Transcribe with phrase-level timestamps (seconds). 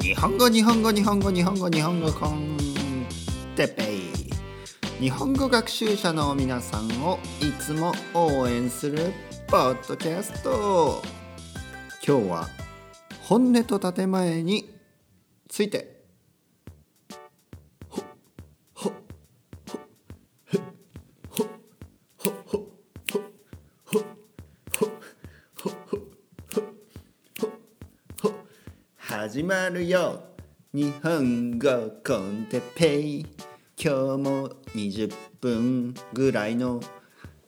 [0.00, 2.58] 日本語日本語日本語日本語日本語コン
[3.56, 4.22] テペイ
[5.00, 9.12] 日本語学習者の皆さんをいつも応援する
[9.48, 11.02] ポッドキャスト。
[12.06, 12.48] 今日は
[13.22, 14.68] 本音と建前に
[15.48, 15.91] ついて
[29.42, 30.22] 始まるよ。
[30.72, 31.68] 日本語
[32.06, 33.26] コンテペイ。
[33.76, 36.80] 今日も20分ぐらいの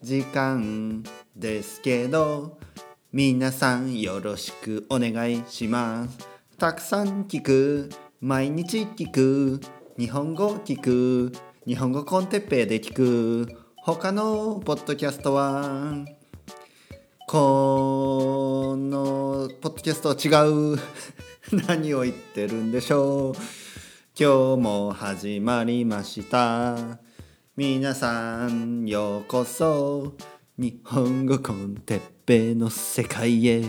[0.02, 1.04] 時間
[1.36, 2.58] ですけど
[3.12, 6.18] 皆さんよろしくお願いします。
[6.58, 7.90] たくさん聞く。
[8.20, 9.60] 毎日聞く。
[9.96, 11.32] 日本語聞く。
[11.64, 13.56] 日本語コンテッペイで聞く。
[13.76, 16.04] 他のポッドキャストは
[17.26, 20.28] このポッドキャストは違
[20.74, 20.78] う。
[21.66, 23.34] 何を言ってるんでしょう。
[24.18, 27.00] 今日も始まりました。
[27.56, 30.14] 皆さんようこそ。
[30.58, 33.62] 日本語コンテッペイの世界へ。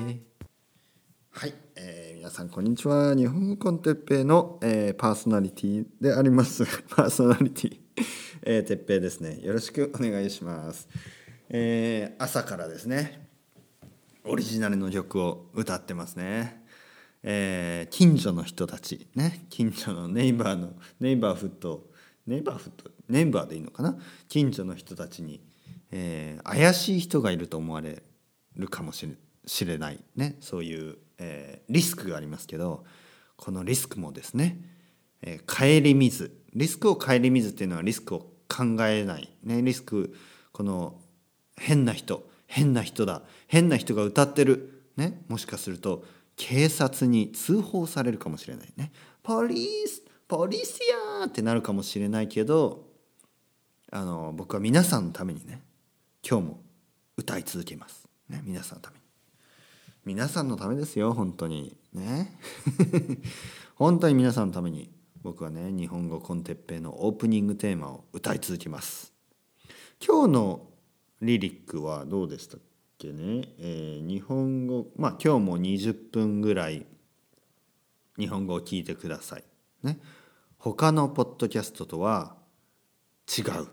[1.31, 3.16] はい、えー皆さんこんにちは。
[3.16, 6.66] 日本語コンテッペイの、えーパーソナリティであります。
[6.94, 7.79] パーソナリティ、
[8.44, 9.39] えー、てっぺいですね。
[9.41, 10.89] よろしくお願いします、
[11.47, 13.24] えー朝からですね。
[14.27, 16.63] オリジナルの曲を歌ってますね。
[17.21, 19.07] えー近所の人たち。
[19.13, 19.45] ね。
[19.51, 21.91] 近所のネイバーのネイバーフット。
[22.25, 22.89] ネイバーフット？
[23.07, 23.95] ネイバーでいいのかな？
[24.27, 25.41] 近所の人たちに、
[25.91, 28.01] えー怪しい人がいると思われ
[28.55, 29.07] るかもし
[29.65, 29.99] れない。
[30.15, 30.37] ね。
[30.39, 32.83] そういう、えーリスクがありますけど
[33.35, 34.59] このリスクもですね、
[35.21, 36.35] えー顧みず。
[36.55, 40.15] リスクを顧みずっていうのはリスクを考えない、ね、リスク
[40.51, 40.99] この
[41.57, 42.27] 変な人。
[42.55, 43.21] 変な人だ。
[43.47, 46.05] 変な人が歌ってる、ね、もしかすると
[46.37, 48.93] 警察に通報されるかもしれないね。
[49.21, 50.79] ポリスポリシ
[51.19, 52.87] アーってなるかもしれないけど
[53.91, 55.63] あの僕は皆さんのためにね
[56.25, 56.59] 今日も
[57.17, 59.03] 歌い続けます、ね、皆さんのために。
[60.05, 61.75] 皆さんのためですよ本当に。
[61.91, 62.39] ね？
[63.75, 64.89] 本当に皆さんのために
[65.23, 69.11] 僕はね日本語コンテッペイのオープニングテーマを歌い続けます。
[69.99, 70.75] 今日の
[71.21, 72.59] リリックはどうでしたっ
[72.97, 76.85] けね、えー日本語まあ今日も20分ぐらい
[78.17, 79.43] 日本語を聞いてください。
[79.83, 79.99] ね、
[80.57, 82.35] 他のポッドキャストとは
[83.37, 83.67] 違う。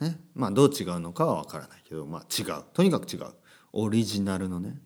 [0.00, 2.64] ね、まあどう違うのかは分からないけど、まあ違う。
[2.72, 3.26] とにかく違う。
[3.72, 4.80] オリジナルのね、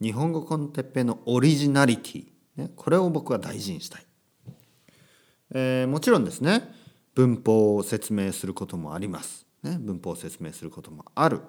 [0.00, 2.26] 日本語コンテッペのオリジナリティ、
[2.56, 4.06] ね、これを僕は大事にしたい。
[5.52, 6.72] えーもちろんですね
[7.14, 11.40] 文法を説明することもあります、ね、文法を説明することもある。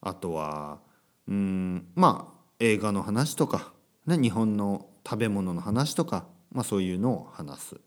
[0.00, 0.80] あとは
[1.28, 3.72] うんまあ映画の話とか、
[4.06, 7.80] ね、日本の食べ物の話とか、まあ、そういうのを話す、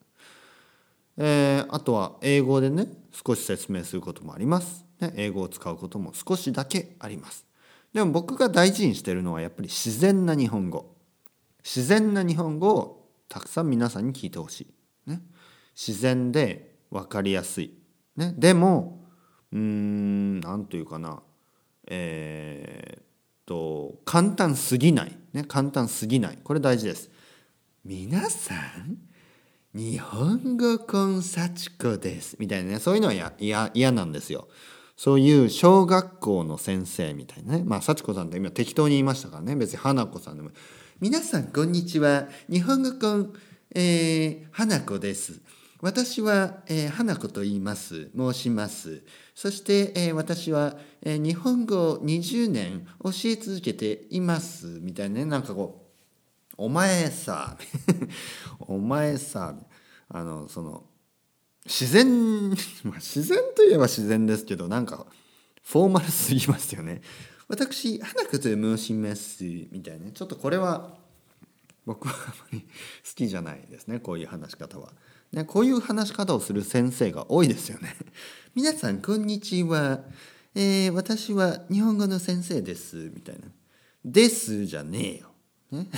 [1.17, 7.45] えーあとは英語でね少し説明することもあります、ね、英語を使うことも少しだけあります。
[7.94, 10.95] でも僕が大事にしてるのはやっぱり自然な日本語。
[11.63, 14.67] 自然な日本語をたくさん皆さんに聞いてほし
[15.07, 15.22] い、ね、
[15.75, 17.73] 自然で分かりやすい、
[18.16, 19.04] ね、でも
[19.55, 21.23] うん何というかな。
[21.88, 23.03] えーっ
[23.45, 26.39] と簡単すぎない、ね、簡単すぎない。
[26.43, 27.09] これ大事です。
[27.85, 28.97] 皆さん
[29.73, 32.35] 日本語コンサチコです。
[32.38, 33.33] みたいなねそういうのは
[33.73, 34.49] 嫌なんですよ。
[34.97, 37.63] そういう小学校の先生みたいなね。
[37.63, 39.55] まあ幸子さんって今適当に言いましたからね。
[39.55, 40.49] 別に花子さんでも。
[40.99, 42.27] 皆さんこんにちは。
[42.49, 43.33] 日本語コン、
[43.73, 45.39] えー、花子です。
[45.85, 49.03] 私は、えー花子と言います申します。
[49.35, 55.85] そして、えー私は、えー日本語を20年教え続けていますみたいなねなんかこ
[56.53, 57.56] うお前さ
[58.62, 59.56] お前さ
[60.09, 60.85] あのその
[61.66, 62.50] 自然
[62.96, 65.06] 自然といえば自然ですけどなんか
[65.62, 67.03] フォーマルすぎますよね。
[67.47, 70.12] 私花子と申しますみたいなね。
[70.16, 70.97] ちょっとこれは
[71.85, 72.67] 僕はあまり好
[73.13, 74.91] きじゃないですねこういう話し方は、
[75.35, 77.93] ね、こういう話し方をする先生が多いですよね。
[78.55, 79.99] 皆さんこんにちは、
[80.55, 83.11] えー私は日本語の先生です。
[83.14, 83.49] みたいな。
[84.05, 85.32] ですじゃねえよ。
[85.72, 85.90] ね、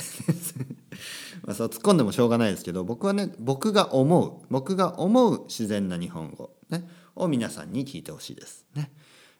[1.46, 4.48] まあそう突っ込んでもしょうがないですけど僕はね僕が思う。
[4.50, 8.92] 僕が思う自然な日本語、ね、を皆さんに聞いてほしいです、ね。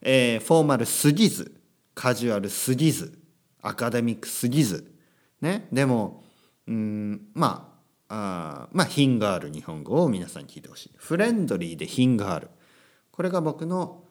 [0.02, 1.60] えーフォーマルすぎず。
[1.96, 3.18] カジュアルすぎず。
[3.64, 4.94] アカデミックすぎず、
[5.42, 6.24] ね、でも
[6.68, 7.77] うんまあ
[8.10, 10.92] あまあ品がある日本語を皆さんに聞いてほしい。
[10.98, 12.50] フレンドリーで品がある。
[13.12, 14.04] これが僕の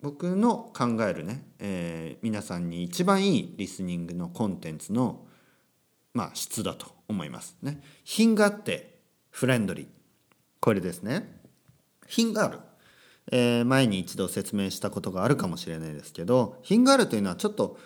[0.00, 5.26] 僕の考えるね、えー皆さんに一番いいリスニングのコンテンツの
[6.14, 7.80] まあ質だと思いますね。
[8.04, 8.98] 品があって
[9.30, 9.86] フレンドリー。
[10.60, 11.40] これですね。
[12.06, 12.58] 品がある、
[13.32, 17.78] えー、前に一度説明したことがあるかもしれないですけど品があるというのはちょっと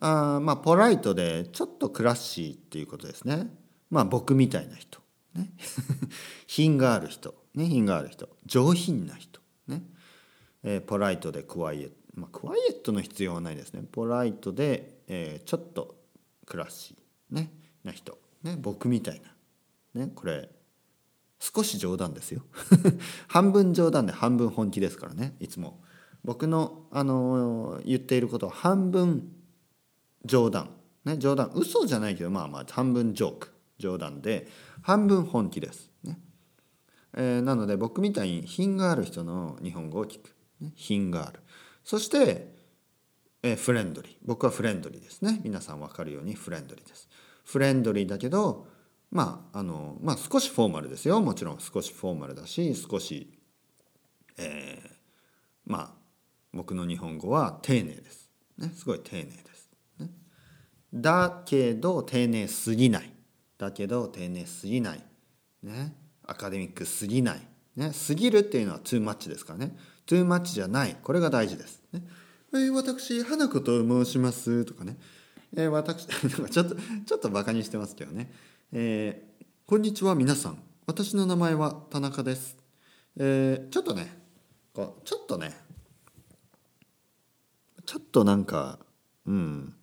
[0.00, 3.48] あまあポライトでちょっとクラッシーっていうことですね。
[3.90, 5.00] まあ僕みたいな人。
[5.34, 5.52] ね。
[6.46, 7.34] 品がある人。
[7.54, 8.28] ね品がある人。
[8.46, 9.40] 上品な人。
[9.68, 9.82] ね、
[10.62, 11.94] えー、ポライトでクワイエット。
[12.14, 13.82] まあクワイエットの必要はないですね。
[13.90, 15.96] ポライトで、えー、ちょっと
[16.46, 17.34] クラッシー。
[17.34, 17.52] ね。
[17.86, 19.22] な人、ね、僕みたい
[19.94, 20.50] な、ね、これ
[21.38, 22.42] 少し冗談ですよ。
[23.28, 25.36] 半分冗談で半分本気ですからね。
[25.40, 25.82] いつも。
[26.24, 29.32] 僕の、あの言っていることは半分
[30.24, 30.70] 冗談、
[31.04, 31.52] ね、冗談。
[31.54, 33.55] 嘘じゃないけどまあまあ半分ジョーク。
[33.78, 34.48] 冗談で
[34.82, 36.18] 半分本気です、ね。
[37.16, 41.40] えー、なので僕みたいに品がある人の日本語を聞く、ね、品がある。
[41.84, 42.54] そして
[43.42, 44.16] えフレンドリー。
[44.24, 45.40] 僕はフレンドリーですね。
[45.44, 47.08] 皆さん分かるようにフレンドリーです。
[47.44, 48.66] フレンドリーだけど
[49.10, 51.20] まああのまあ少しフォーマルですよ。
[51.20, 53.32] もちろん少しフォーマルだし少し
[54.38, 54.90] えー、
[55.64, 55.94] まあ
[56.52, 60.10] 僕の日本語は丁寧です、ね、すごい丁寧です、ね、
[60.92, 63.12] だけど丁寧すぎない。
[63.58, 65.02] だけど丁寧すぎない。
[65.62, 65.94] ね。
[66.24, 67.40] アカデミックすぎない。
[67.76, 67.92] ね。
[67.92, 69.76] すぎるっていうのはトゥーマッチですからね。
[70.06, 70.96] トゥーマッチじゃない。
[71.02, 71.82] これが大事です。
[71.92, 72.02] ね。
[72.52, 74.96] えー、私花子と申しますとかね、
[75.56, 78.32] えー、私 ちょっとちょっとバカにしてますけどね、
[78.72, 80.62] えー、こんにちは皆さん。
[80.86, 82.56] 私の名前は田中です、
[83.16, 84.16] えー、ちょっとね。
[84.72, 85.56] こうちょっとね。
[87.84, 88.78] ちょっとなんか
[89.26, 89.74] うん。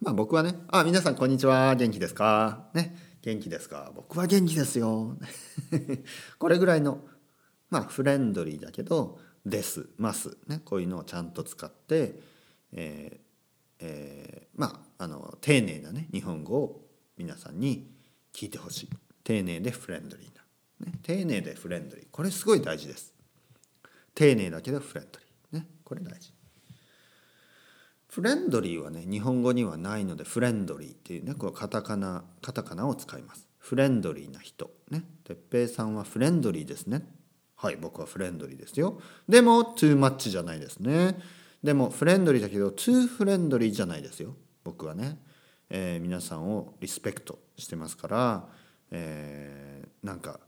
[0.00, 1.74] まあ僕はね「あ皆さんこんにちは。
[1.74, 3.09] 元気ですか?」ね。
[3.22, 3.92] 元気ですか？
[3.94, 5.16] 僕は元気ですよ。
[6.38, 7.06] これぐらいの
[7.68, 12.20] まあフレンドリーだけどですますねこういうのをちゃんと使って、
[12.72, 13.20] えー
[13.80, 16.86] えー、まああの丁寧なね日本語を
[17.16, 17.90] 皆さんに
[18.32, 18.88] 聞いてほしい。
[19.22, 22.06] 丁寧でフレンドリーな、ね、丁寧でフレンドリー。
[22.10, 23.12] これすごい大事です。
[24.14, 25.62] 丁寧だけどフレンドリー。
[25.62, 26.32] ねこれ大事。
[28.10, 33.46] フレンドリーはね日本語にはないのでフレンドリーっていうねこれカタカナカタカナを使います。
[33.58, 34.70] フレンドリーな人。
[34.90, 35.04] ね。
[35.22, 37.06] 哲平さんはフレンドリーですね。
[37.54, 39.00] はい僕はフレンドリーですよ。
[39.28, 41.18] でも too much じゃないですね。
[41.62, 44.34] でもフレンドリーだけど too friendly じゃないですよ。
[44.64, 45.18] 僕はね、
[45.68, 48.48] えー、皆さんをリスペクトしてますから、
[48.90, 50.40] えー、なんか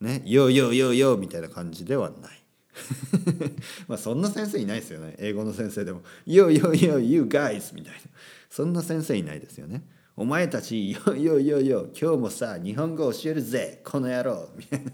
[0.00, 2.39] ね「ヨーヨーヨーヨー」みたいな感じではない。
[3.88, 8.00] まあそんな先生いないですよね英語の先生でも「yo yo yo you guys」みたいな
[8.48, 9.84] そんな先生いないですよね
[10.16, 14.50] お前たち、 yo yo yo yo、今日もさ、日本語教えるぜ、この野郎。
[14.54, 14.84] みたい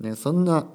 [0.00, 0.10] な。
[0.10, 0.66] ね、そんな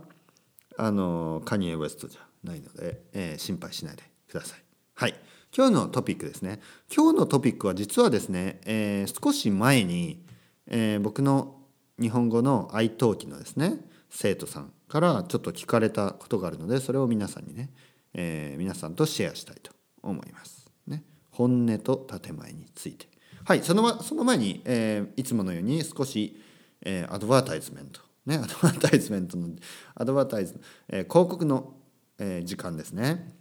[0.77, 4.63] あのカニエ・ウエストじゃないので、えー、心配しないでください。
[4.95, 5.15] はい
[5.55, 6.59] 今日のトピックですね
[6.93, 10.23] 今日のトピックは実はですね、えー、少し前に、
[10.67, 11.55] えー、僕の
[11.99, 13.77] 日本語の愛登記のですね
[14.09, 17.69] 生徒さんからちょっと聞かれたことがあるのでそれを皆さんにね、
[18.13, 19.71] えー、皆さんとシェアしたいと
[20.03, 20.69] 思います。
[20.87, 23.07] ね、本音と建前について。
[23.45, 26.39] はいそのその前に、えー、いつものように少し、
[26.81, 29.49] えー、アドバータイズメントね、 アドバタイズメントの
[29.95, 31.73] アドバタイズ、えー、広告の、
[32.19, 33.33] えー、時間ですね、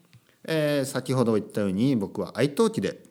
[0.44, 3.02] えー、先ほど言ったように僕は愛登記で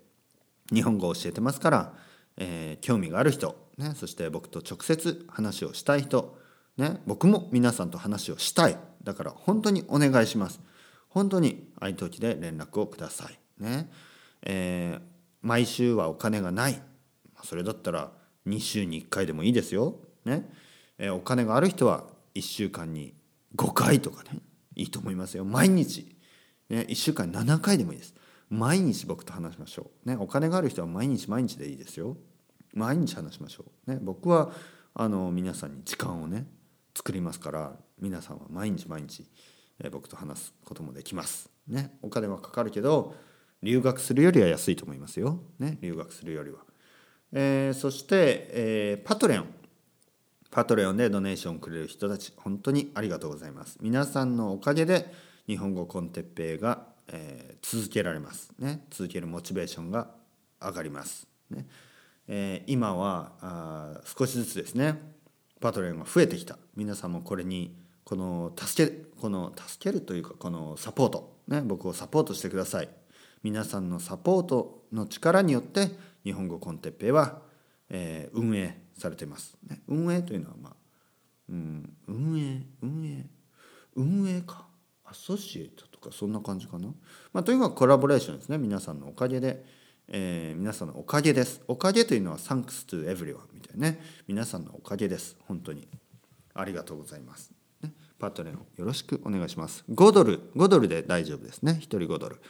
[0.74, 1.94] 日本語を教えてますから、
[2.38, 6.38] えー、興味がある人、ね、そして僕と直接話をしたい人、
[6.78, 8.78] ね、僕も皆さんと話をしたい。
[9.04, 10.62] だから本当にお願いします。
[11.10, 13.64] 本当に愛登記で連絡をください。
[13.64, 13.90] ね、
[14.44, 15.02] えー、
[15.42, 16.82] 毎週はお金がない。
[17.44, 18.12] それだったら
[18.48, 19.96] 2週に1回でもいいですよ。
[20.26, 20.50] ね。
[20.98, 22.06] えお金がある人は
[22.36, 23.14] 1週間に
[23.56, 24.40] 5回とかね
[24.76, 25.46] いいと思いますよ。
[25.46, 26.16] 毎日、
[26.70, 28.16] ね、1週間に7回でもいいです。
[28.50, 32.18] 毎日僕と話しましょう、ね、お金がある人は毎日毎日でいいですよ。
[32.74, 34.52] 毎日話しましょう、ね、僕は
[34.94, 36.46] あの皆さんに時間をね
[36.98, 39.24] 作りますから皆さんは毎日毎日、
[39.80, 43.14] え僕と話すこともできます、ね、お金はかかるけど
[43.62, 46.58] 留学するよりは安いと思いますよ、ね、留学するよりは、
[47.34, 53.78] えー、そして、えー、 Patreon。Patreon で donation くれる人たち本当にありがとうございます。
[53.80, 55.14] 皆さんのおかげで
[55.46, 58.54] 日本語 con Teppei が、えー、続けられます。
[58.58, 60.10] ね続けるモチベーションが
[60.60, 61.28] 上がります。
[61.52, 61.68] ね、
[62.28, 65.17] えー、今はあ少しずつですね
[65.60, 72.90] Patreon が増えてきた皆さんもこれにこの助けこの助けるというかこのサポートね僕をサポートしてください
[73.44, 75.90] 皆さんのサポートの力によって
[76.24, 77.42] 日本語コンテッペイは、
[77.90, 79.58] えー、運営されています。
[79.68, 80.74] ね、運営というのは、まあ
[81.50, 83.26] うん、運営運営
[83.96, 84.66] 運営か
[85.06, 86.90] アソシエイトとかそんな感じかな。
[87.32, 89.64] まあ、とにかくコラボレーションですね皆さんのおかげで、
[90.10, 91.62] えー、皆さんのおかげです。
[91.68, 94.00] おかげというのは Thanks to everyone みたいなね。
[94.28, 95.36] 皆さんのおかげです。
[95.48, 95.88] 本当に。
[96.54, 97.52] ありがとうございます、
[97.84, 99.84] ね、 Patreon よろしくお願いします。
[99.90, 100.40] 5ドル。
[100.56, 101.74] 5ドルで大丈夫ですね。
[101.74, 102.42] 1人5ドル。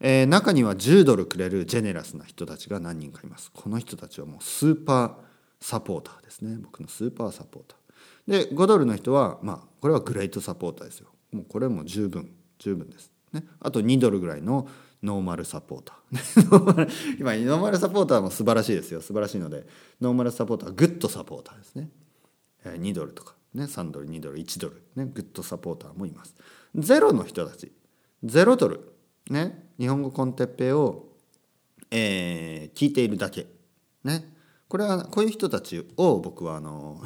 [0.00, 3.50] えー、中には10ドルくれる generous な人たちが何人かいます。
[3.52, 5.12] この人たちはもうスーパー
[5.60, 6.56] サポーターですね。
[6.62, 8.46] 僕のスーパーサポーター。
[8.48, 11.08] で5ドルの人はまあこれはグレートサポーターですよ。
[11.32, 14.68] もうこれも十分十分です、ね、あと2ドルぐらいの
[15.02, 17.16] ノーマルサポーター。
[17.18, 19.00] まあノーマルサポーターも素晴らしいですよ。
[19.00, 19.66] 素晴らしいので
[20.00, 21.90] ノーマルサポーターグッドサポーターですね。
[22.64, 26.34] 2ドルとかね3ドル2ドル1ドルねグッドサポーターもいます。
[26.74, 27.72] ゼロの人たち
[28.24, 28.92] 0ドル
[29.30, 31.08] ね日本語コンテッペを、
[31.90, 33.46] えー、聞いているだけ。
[34.04, 34.34] ね。
[34.68, 37.02] これはこういう人たちを僕はあの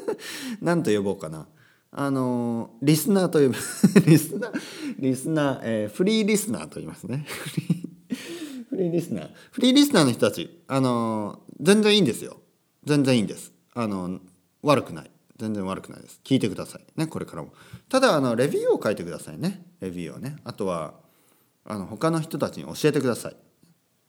[0.60, 1.46] 何と呼ぼうかな。
[1.92, 3.54] あのリスナーと呼ぶ。
[4.10, 4.60] リスナー
[4.98, 7.26] リスナー、えー、フリーリスナーと言いますね。
[8.70, 9.30] フリーリスナー。
[9.50, 10.04] フリーリスナー。
[10.04, 12.40] の人たちあの全然いいんですよ。
[12.84, 13.52] 全然いいんです。
[13.74, 14.20] あの
[14.62, 15.10] 悪くない。
[15.38, 16.20] 全然悪くないです。
[16.24, 16.84] 聞いてください。
[16.96, 17.52] ねこれからも。
[17.88, 19.66] ただあのレビューを書いてくださいね。
[19.80, 20.36] レビューをね。
[20.44, 20.94] あとは
[21.64, 23.36] あの他の人たちに教えてください。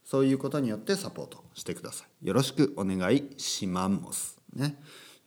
[0.06, 2.28] そういうことによってサポートしてください。
[2.28, 4.40] よろしくお願いします。
[4.54, 4.78] ね。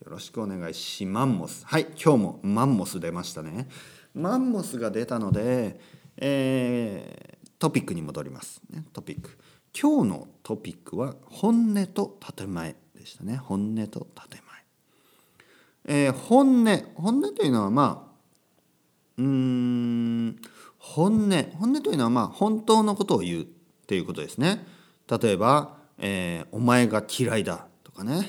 [0.04, 1.66] よろしくお願いします。
[1.66, 3.68] はい、今日もマンモス出ましたね。
[4.14, 5.80] マンモスが出たので、
[6.16, 8.84] えー、トピックに戻ります、ね。
[8.92, 9.38] トピック。
[9.78, 13.36] 今日のトピックは本音と建前でしたね。
[13.36, 14.40] 本音と建
[15.86, 16.06] 前。
[16.06, 16.84] えー、本音。
[16.94, 18.10] 本音というのはまあ、
[19.18, 20.36] うん、
[20.78, 21.30] 本音。
[21.58, 23.46] 本音というのはまあ本当のことを言うっ
[23.86, 24.66] ていうことですね。
[25.10, 28.28] 例えば、えー、お前が嫌いだとかね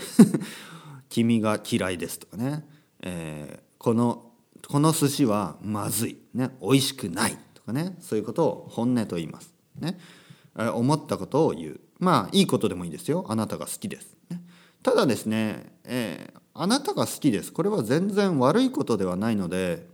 [1.09, 2.67] 君が嫌いですとかね、
[3.01, 4.30] えー、この
[4.67, 7.37] この寿司はまずい、ね、美味しくない。
[7.53, 7.95] とかね。
[7.99, 9.53] そういうことを本音と言います。
[9.79, 9.97] ね、
[10.55, 11.79] 思ったことを言う。
[11.99, 13.25] まあいいことでもいいですよ。
[13.29, 14.15] あなたが好きです。
[14.29, 14.41] ね、
[14.83, 17.53] ただですね、えー、あなたが好きです。
[17.53, 19.85] これは全然悪いことではないので、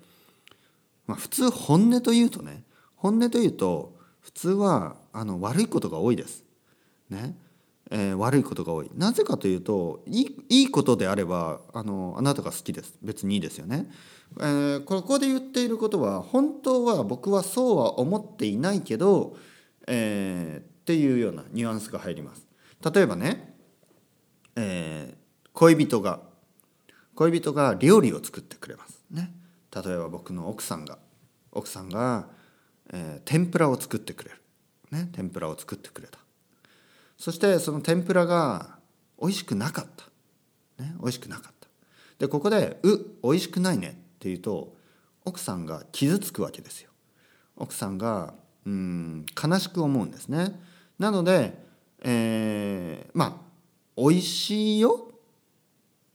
[1.06, 2.64] まあ、普通本音というとね。
[2.96, 6.44] 本音というと普通はあの悪いことが多いです。
[7.10, 7.36] ね。
[7.90, 8.92] えー、悪いことが多い。
[8.96, 12.96] なぜかというといいいいことであればあのあなたが好きです。
[13.02, 13.90] 別にいいですよね、
[14.40, 19.38] えー、ここで言っていることは本当は僕はそうは思っていないけど、
[19.88, 22.48] えー、っていうようなニュアンスが入ります。
[22.94, 23.56] 例えばね、
[24.56, 26.22] えー、恋人が
[27.16, 29.04] 恋人が料理を作ってくれます。
[29.10, 29.34] ね。
[29.74, 30.98] 例えば僕の奥さんが
[31.52, 32.28] 奥さんが
[32.94, 34.38] えー、天ぷらを作ってくれる、
[34.92, 36.20] ね、天ぷらを作ってくれた。
[37.18, 38.78] そしてその天ぷらが
[39.20, 39.86] 美味しくなかっ
[40.78, 41.68] た、ね、美味しくなかった。
[42.20, 44.76] でここで「う美味しくないね」って言うと
[45.26, 46.92] 奥さんが傷つくわけですよ。
[47.56, 48.34] 奥さんが
[48.66, 50.60] うん悲しく思うんですね。
[51.00, 51.58] なので、
[52.02, 53.34] えー、まあ
[53.98, 55.12] 美味しいよ。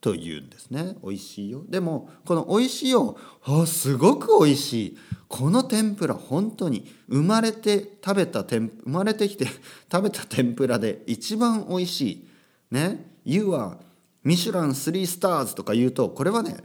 [0.03, 0.97] と言うんですね。
[1.03, 1.63] 美味しいよ。
[1.69, 3.17] でもこの美味しいよ。
[3.45, 4.99] あすごく美味しい。
[5.29, 6.93] この天ぷら本当に。
[7.09, 9.47] 生まれて食べた天生まれてきて
[9.91, 12.29] 食べた天ぷらで一番美味しい。
[12.73, 13.13] ね。
[13.25, 13.79] You は
[14.25, 16.65] ミシュラン3スターズとか言うとこれはね、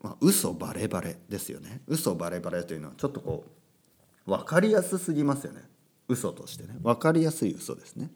[0.00, 1.82] まあ、嘘バレバレですよね。
[1.88, 3.44] 嘘バレバレというのはちょっとこ
[4.24, 5.62] う分かりやすすぎますよね。
[6.06, 6.76] 嘘としてね。
[6.80, 8.12] 分かりやすい嘘ですね。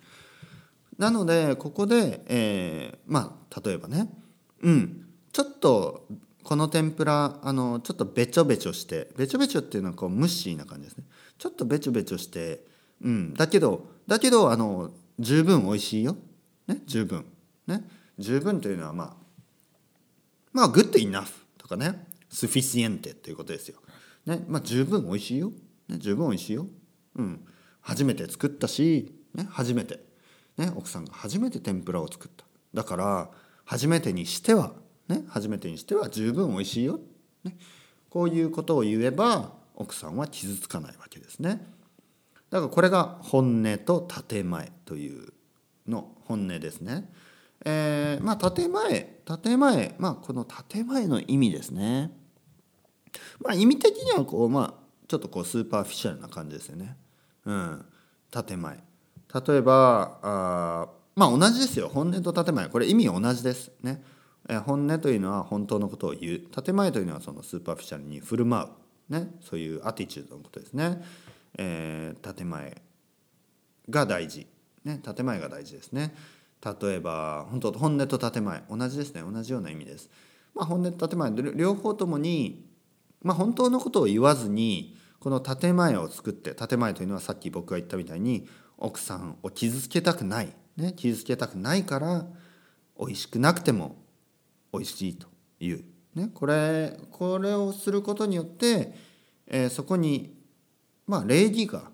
[0.98, 4.21] なのでここで、えー、まあ例えばね
[4.62, 5.06] うん。
[5.32, 6.06] ちょっと
[6.42, 11.04] この天ぷらあのちょっとべちょべちょしてべちょべちょっていうのはこうムッシーな感じですね。
[11.38, 12.64] ちょっとべちょべちょして
[13.02, 13.34] うん。
[13.34, 16.16] だけどだけどあの十分美味しいよ。
[16.66, 16.82] ね？
[16.86, 17.24] 十分。
[17.66, 17.88] ね？
[18.18, 19.16] 十分というのはまあ
[20.52, 21.26] まあ good enough
[21.58, 22.06] とかね。
[22.30, 23.78] sufficient ということですよ。
[24.26, 24.44] ね？
[24.48, 25.52] まあ十分美味しいよ、
[25.88, 26.66] ね、十分美味しいよ。
[27.16, 27.44] うん。
[27.80, 30.00] 初めて作ったし、ね、初めて、
[30.56, 32.44] ね、奥さんが初めて天ぷらを作った。
[32.72, 33.30] だから
[33.64, 34.72] 初めてにしては
[35.08, 37.00] ね初めてにしては十分美味しいよ、
[37.44, 37.56] ね、
[38.10, 41.64] こういうことを言えば奥さんは傷つかないわけですね。
[42.50, 45.32] だからこれが本音と建前という
[45.88, 47.10] の本音ですね。
[47.64, 52.12] えー、まあ建前建前まあこの建前の意味ですね。
[53.40, 56.96] まあ意味的にはこうまあちょっとこう superficial な感じですよね。
[57.46, 57.84] うん。
[58.30, 58.78] 建前。
[59.46, 61.88] 例えばあまあ同じですよ。
[61.88, 62.68] 本音と建前。
[62.68, 63.70] これ意味同じです。
[63.82, 64.02] ね。
[64.64, 66.62] 本音というのは本当のことを言う。
[66.62, 68.68] 建前というのはその superficial に振る舞
[69.10, 71.02] う、ね、そういうアティチュードのことですね、
[71.58, 72.82] えー、建前
[73.88, 74.46] が大事、
[74.84, 76.14] ね、建前が大事ですね。
[76.64, 78.62] 例えば本当本音と建前。
[78.70, 79.22] 同じですね。
[79.22, 80.08] 同じような意味です、
[80.54, 81.32] まあ、本音と建前。
[81.54, 82.64] 両方ともに、
[83.22, 92.26] まあ、本当のことを言わずにこの建前を作って建前というのはさっき僕が言ったみたいに奥さんを傷つけたくない、ね、傷つけたくないから
[92.98, 93.96] 美味しくなくても
[94.72, 95.26] 美味しいと
[95.60, 98.94] いう、ね、これこれをすることによって、
[99.46, 100.34] えー、そこに
[101.06, 101.90] まあ礼儀が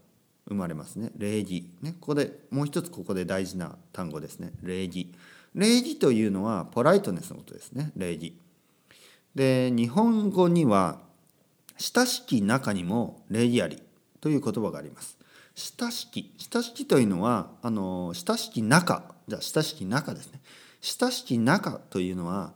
[0.49, 1.11] 生まれますね。
[1.17, 1.71] 礼儀。
[1.83, 4.53] ねここでもう一つここで大事な単語ですね。
[4.63, 5.15] 礼儀。
[5.55, 7.93] 礼儀というのはポライトネスのことですね。
[7.97, 8.39] 礼儀。
[9.35, 11.01] で日本語には
[11.77, 13.83] 親しき中にも礼儀あり
[14.21, 15.18] という言葉があります。
[15.59, 20.41] 親しき親しきというのはあの親しき中じゃあ親しき中ですね。
[20.81, 22.53] 親しき中というのは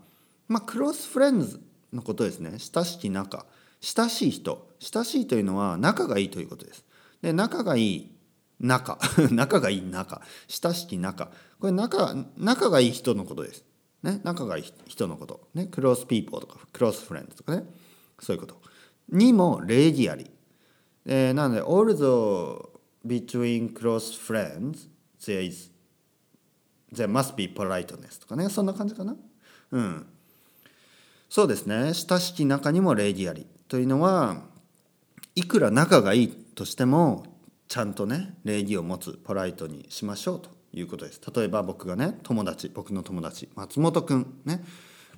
[0.47, 1.61] まあクロスフレンズ
[1.93, 2.59] のことですね。
[2.59, 3.45] 親しき中
[3.81, 4.69] 親しい人。
[4.79, 6.85] 親しいというのは仲がいいということです。
[7.21, 8.13] で仲がいい
[8.61, 8.99] 仲。
[9.33, 10.23] 仲がいい仲。
[10.47, 11.33] 親しき仲。
[11.59, 13.65] これ仲仲がいい人のことです。
[14.05, 15.49] ね、仲がいい人のこと。
[15.55, 17.65] ね、クロスピーポーとかクロスフレンドとかね。
[18.21, 18.61] そういうこと。
[19.09, 20.31] にも礼儀あり。
[21.05, 22.72] えー、なので although
[23.07, 24.89] between close friends
[25.25, 25.71] there is
[26.95, 29.17] there must be politeness とかねそんな感じかな？
[29.71, 30.07] うん。
[31.29, 34.43] そうですね親しき中にも礼儀ありというのは
[35.35, 37.25] いくら仲がいいとしても
[37.69, 44.63] ちゃんとね礼儀を持つポライトにしましょうということです例えば僕がね友達僕の友達松本くんね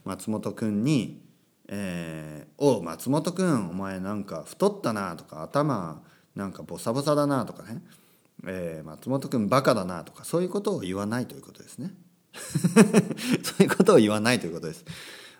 [0.05, 1.21] 松本くんに
[1.67, 6.00] 「えー、おう松本くんお前なんか太ったな」とか「頭
[6.35, 7.83] なんかボサボサだな」とかね
[8.47, 11.95] 「えー、松本くんバカだな」とかそういうことを言わないということですね。
[12.35, 14.85] そういうことを言わないということです。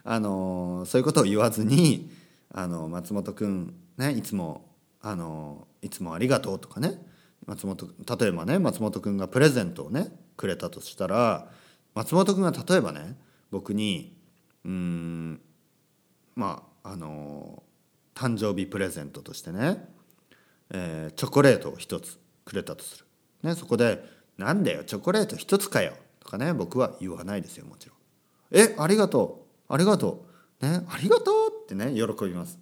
[0.05, 2.11] あのそういうことを言わずに
[2.51, 4.71] あの松本くんねいつも
[5.01, 7.01] あのいつもありがとうとかね。
[7.47, 11.51] 松本例えばね松本君がプレゼントをねくれたとしたら
[11.95, 13.19] 松本君が例えばね
[13.51, 14.17] 僕に
[14.65, 15.41] うん
[16.35, 17.63] まああの
[18.15, 19.89] 誕生日プレゼントとしてね、
[20.71, 23.05] えー、チョコレートを一つくれたとする、
[23.43, 24.05] ね、そこで
[24.39, 27.97] 「なんだよチョコレート一つかよ」とかね僕は言わないですよもちろん。
[28.51, 29.73] えありがとう。
[29.73, 30.27] ありがと
[30.61, 30.67] う。
[30.67, 32.59] ねありがとうってね喜びます。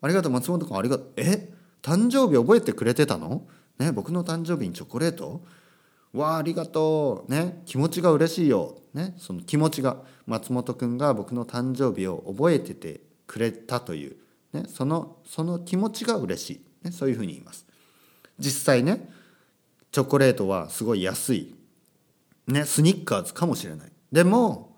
[0.00, 1.12] ありがとう松本君ありがとう。
[1.16, 3.46] え誕生日覚えてくれてたの？
[3.78, 5.44] ね僕の誕生日にチョコレート？
[6.12, 7.30] わあありがとう。
[7.30, 8.78] ね気持ちが嬉しいよ。
[8.94, 9.98] ねその気持ちが。
[10.26, 14.16] 松本くんが僕の誕生日を覚えててくれたという、
[14.52, 17.66] ね、そのその気持ちが嬉しい、ね、そういうふうに言います。
[18.38, 19.08] 実際ね
[19.92, 21.54] チョコレートはすごい安い。
[22.46, 23.92] ねスニッカーズかもしれない。
[24.12, 24.76] でも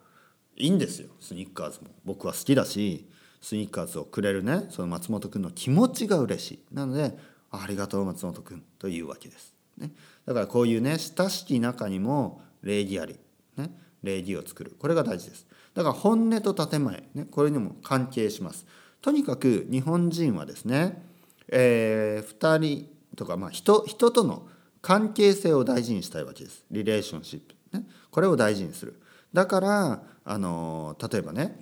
[0.56, 1.08] いいんですよ。
[1.20, 1.88] スニッカーズも。
[2.04, 3.08] 僕は好きだし
[3.40, 6.74] スニッカーズをくれるねその松本君の気持ちが嬉しい。
[6.74, 7.16] なので
[7.50, 9.90] ありがとう松本君というわけです、ね、
[10.26, 13.16] だからこういうね親しき中にも礼儀あり、
[13.56, 13.70] ね、
[14.02, 14.76] 礼儀を作る。
[14.78, 15.46] これが大事です。
[15.74, 18.66] だから本音と建前、ね、これにも関係します。
[19.00, 21.02] とにかく日本人はですね、
[21.48, 24.46] えー、2人とか、まあ人、人との
[24.80, 26.64] 関係性を大事にしたいわけです。
[26.70, 29.00] リレーションシップ、ね、これを大事にする。
[29.32, 31.56] だからあの例えばね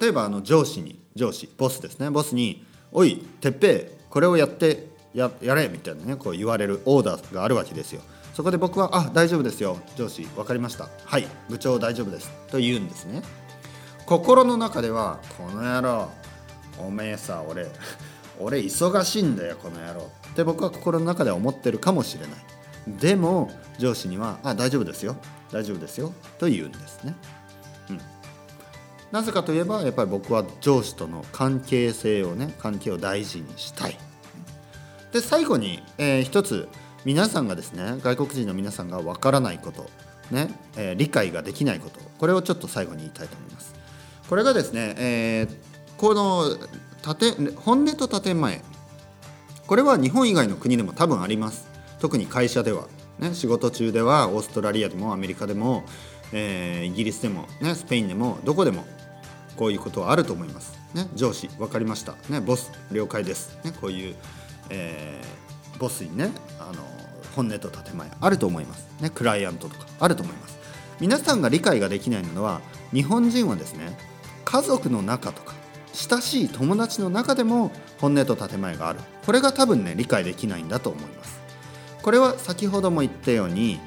[0.00, 2.10] 例えばあの上司に上司ボスですね。
[2.10, 8.02] ボスに「おい哲平これをやってややれ」みたいなねこう言われるオーダーがあるわけですよ。
[8.34, 9.78] そこで僕は「あ大丈夫ですよ。
[9.96, 10.88] 上司分かりました。
[11.04, 13.22] はい部長大丈夫です」と言うんですね。
[14.06, 16.10] 心の中では「この野郎
[16.78, 17.68] おめえさ俺。
[18.40, 22.36] 俺忙しいんだよこの野郎」って僕は心の中では思ってるかもしれない。
[22.86, 25.16] でも上司には「あ大丈夫ですよ
[25.50, 27.14] 大丈夫ですよ」と言うんですね。
[27.90, 28.00] うん
[29.12, 33.98] なぜかといえばやっぱり僕は上司との関係性をね関係を大事にしたい。
[35.12, 36.68] で最後に、えー、一つ
[37.04, 39.88] 皆さんがですね外国人の皆さんがわからないこと
[40.32, 43.74] ね、えー、理解ができないことこれをちょっと最後に言いたいと思います。
[44.28, 45.56] これがですね、えー、
[45.96, 46.56] この
[47.04, 48.62] 建本音と建前。
[49.66, 51.68] これは日本以外の国でも多分あります。
[51.98, 52.86] 特に会社では、
[53.18, 55.84] ね、仕事中ではオーストラリアでもアメリカでも、
[56.32, 58.84] えー、イギリスでも、ね、スペインでもどこでも
[59.56, 60.78] こういうことはあると思います。
[60.94, 64.14] ね、上司分かりました、ね、ボス了解です、ね、こういう、
[64.70, 66.82] えー、ボスにねあの
[67.34, 70.58] 本音と建前あると思います、ね、クライアントとかあると思います。
[71.00, 72.60] 皆さんが理解ができないのは
[72.92, 73.98] 日本人はですね
[74.44, 75.54] 家族の中とか
[75.94, 79.00] 親しい友達の中でも本音と建前がある。
[79.24, 81.40] これが多分ね理解できないんだと思います。
[82.02, 83.80] これは先ほども言ったように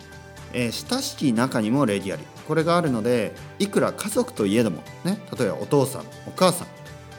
[0.53, 2.23] えー、親しき中にも礼儀あり。
[2.47, 6.65] これがあるのでいくら家族といえども、ね、例えばお父さんお母さ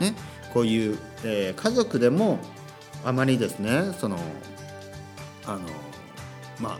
[0.00, 0.14] ん、ね、
[0.54, 2.38] こういう、えー、家族でも
[3.04, 4.16] あまりですねその
[5.44, 5.60] あの
[6.58, 6.78] まあ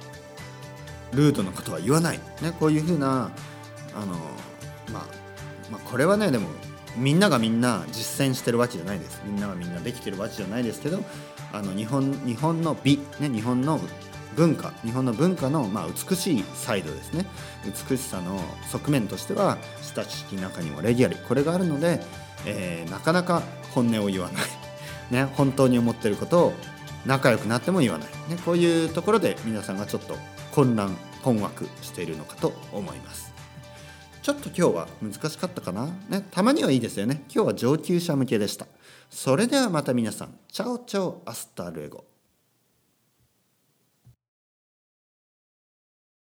[1.15, 3.31] ルートのことは言わない、ね、こういうふうな
[3.95, 4.15] あの、
[4.95, 5.07] まあ、
[5.71, 6.49] まあこれはねでも
[6.97, 9.23] みんながみんな実践してるわけじゃないです。
[9.25, 11.03] みんながみんなできてるわけじゃないですけど
[11.53, 13.81] あの日本日本の美、ね、日本の
[14.37, 17.27] 文化日本の文化の、まあ、美しいサイドですね。
[17.65, 19.59] 美しさの側面としては
[19.95, 22.01] 親しき中にも礼儀ありこれがあるので、
[22.47, 23.43] えー、なかなか
[23.75, 24.45] 本音を言わない、
[25.11, 26.53] ね、本当に思ってることを
[27.05, 30.17] 仲良くなっても言わない、ね、こういうところで皆さんがちょっと
[30.53, 33.28] 混乱困惑しているのかと思います。
[34.29, 37.23] ちょっと今日は難しかったかな、ね、たまにはいいですよね。
[37.35, 38.67] 今日は上級者向けでした。
[39.09, 40.39] それではまた皆さん。
[40.53, 42.05] Chao chao hasta luego。